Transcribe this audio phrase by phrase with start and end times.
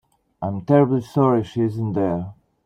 [0.41, 2.33] I'm terribly sorry she isn't here.